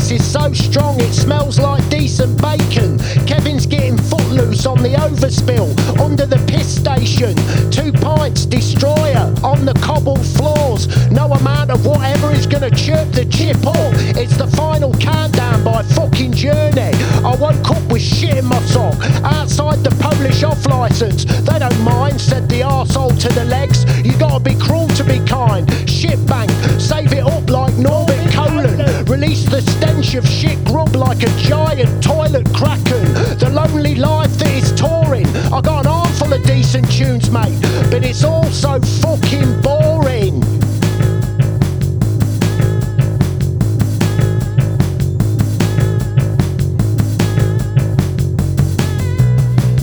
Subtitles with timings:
[0.00, 2.98] mix is so strong it smells like decent bacon.
[3.26, 5.68] Kevin's getting footloose on the overspill
[6.00, 7.34] under the piss station.
[7.70, 10.86] Two pints, destroyer on the cobbled floors.
[11.10, 13.92] No amount of whatever is gonna chirp the chip up.
[14.16, 16.92] It's the final countdown by fucking journey.
[17.24, 18.94] I woke up with shit in my sock
[19.24, 21.24] outside the Polish off license.
[21.24, 23.84] They don't mind, said the arsehole to the legs.
[24.04, 25.04] You gotta be cruel to
[29.60, 33.04] the stench of shit grub like a giant toilet kraken.
[33.38, 35.26] The lonely life that is touring.
[35.52, 37.58] I got an armful of decent tunes, mate,
[37.90, 40.40] but it's all so fucking boring.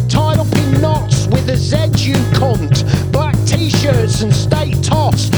[0.10, 3.12] tied up in Nottz with a Z you cunt.
[3.12, 5.30] Black t-shirts and state toss.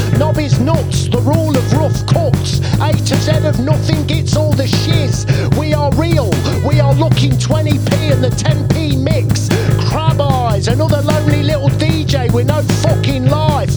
[0.70, 2.60] Nuts, the rule of rough cuts.
[2.80, 5.26] A to Z of nothing gets all the shiz.
[5.58, 6.30] We are real,
[6.64, 9.50] we are looking 20p and the 10p mix.
[9.90, 13.72] Crab eyes, another lonely little DJ with no fucking life.